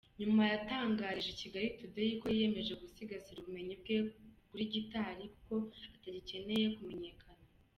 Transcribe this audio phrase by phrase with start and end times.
[0.19, 3.97] Nyuma yatangarije Kigali Today ko yiyemeje gusigasira ubumenyi bwe
[4.47, 5.55] kuri gitari kuko
[5.95, 7.45] atagikeneye kumenyekana.